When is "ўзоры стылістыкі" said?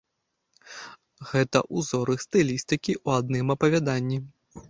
1.77-2.93